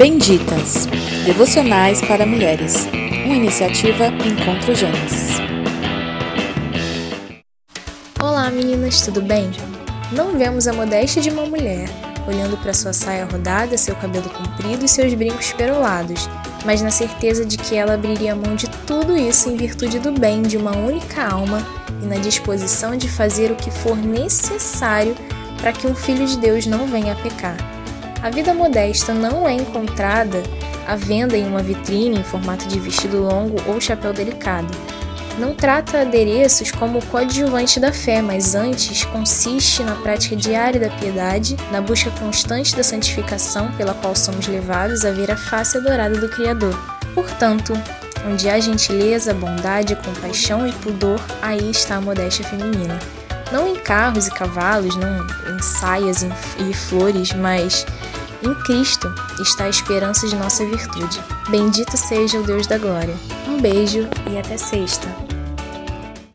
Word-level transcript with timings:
Benditas 0.00 0.86
Devocionais 1.26 2.00
para 2.00 2.24
Mulheres. 2.24 2.86
Uma 3.26 3.36
iniciativa 3.36 4.06
Encontro 4.06 4.74
Gênesis. 4.74 5.36
Olá 8.18 8.50
meninas, 8.50 9.02
tudo 9.02 9.20
bem? 9.20 9.50
Não 10.10 10.38
vemos 10.38 10.66
a 10.66 10.72
modéstia 10.72 11.20
de 11.20 11.28
uma 11.28 11.44
mulher, 11.44 11.86
olhando 12.26 12.56
para 12.62 12.72
sua 12.72 12.94
saia 12.94 13.26
rodada, 13.26 13.76
seu 13.76 13.94
cabelo 13.94 14.30
comprido 14.30 14.86
e 14.86 14.88
seus 14.88 15.12
brincos 15.12 15.52
perolados, 15.52 16.30
mas 16.64 16.80
na 16.80 16.90
certeza 16.90 17.44
de 17.44 17.58
que 17.58 17.76
ela 17.76 17.92
abriria 17.92 18.34
mão 18.34 18.56
de 18.56 18.70
tudo 18.86 19.14
isso 19.14 19.50
em 19.50 19.56
virtude 19.58 19.98
do 19.98 20.12
bem 20.12 20.40
de 20.40 20.56
uma 20.56 20.74
única 20.74 21.22
alma 21.22 21.58
e 22.02 22.06
na 22.06 22.16
disposição 22.16 22.96
de 22.96 23.06
fazer 23.06 23.52
o 23.52 23.56
que 23.56 23.70
for 23.70 23.98
necessário 23.98 25.14
para 25.60 25.74
que 25.74 25.86
um 25.86 25.94
filho 25.94 26.24
de 26.24 26.38
Deus 26.38 26.64
não 26.64 26.86
venha 26.86 27.12
a 27.12 27.16
pecar. 27.16 27.79
A 28.22 28.28
vida 28.28 28.52
modesta 28.52 29.14
não 29.14 29.48
é 29.48 29.54
encontrada 29.54 30.42
à 30.86 30.94
venda 30.94 31.38
em 31.38 31.46
uma 31.46 31.62
vitrine 31.62 32.18
em 32.18 32.22
formato 32.22 32.68
de 32.68 32.78
vestido 32.78 33.22
longo 33.22 33.56
ou 33.66 33.80
chapéu 33.80 34.12
delicado. 34.12 34.68
Não 35.38 35.54
trata 35.54 36.02
adereços 36.02 36.70
como 36.70 37.04
coadjuvante 37.06 37.80
da 37.80 37.94
fé, 37.94 38.20
mas 38.20 38.54
antes 38.54 39.04
consiste 39.04 39.82
na 39.82 39.94
prática 39.94 40.36
diária 40.36 40.78
da 40.78 40.90
piedade, 40.90 41.56
na 41.72 41.80
busca 41.80 42.10
constante 42.10 42.76
da 42.76 42.82
santificação 42.82 43.72
pela 43.72 43.94
qual 43.94 44.14
somos 44.14 44.46
levados 44.46 45.06
a 45.06 45.12
ver 45.12 45.30
a 45.30 45.36
face 45.36 45.78
adorada 45.78 46.20
do 46.20 46.28
Criador. 46.28 46.78
Portanto, 47.14 47.72
onde 48.28 48.50
há 48.50 48.60
gentileza, 48.60 49.32
bondade, 49.32 49.96
compaixão 49.96 50.66
e 50.66 50.72
pudor, 50.72 51.18
aí 51.40 51.70
está 51.70 51.96
a 51.96 52.00
modéstia 52.02 52.44
feminina. 52.44 52.98
Não 53.50 53.66
em 53.66 53.76
carros 53.76 54.28
e 54.28 54.30
cavalos, 54.30 54.94
não 54.96 55.26
em 55.54 55.62
saias 55.62 56.22
e 56.22 56.74
flores, 56.74 57.32
mas 57.32 57.86
em 58.42 58.54
Cristo 58.54 59.12
está 59.40 59.64
a 59.64 59.68
esperança 59.68 60.26
de 60.26 60.36
nossa 60.36 60.64
virtude. 60.64 61.20
Bendito 61.48 61.96
seja 61.96 62.38
o 62.38 62.42
Deus 62.42 62.66
da 62.66 62.78
glória. 62.78 63.14
Um 63.46 63.60
beijo 63.60 64.08
e 64.30 64.38
até 64.38 64.56
sexta. 64.56 65.29